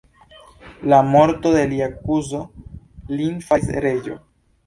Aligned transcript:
La 0.93 1.01
morto 1.15 1.51
de 1.57 1.61
lia 1.73 1.89
kuzo 2.07 2.41
lin 3.19 3.39
faris 3.51 3.71
reĝo. 3.89 4.19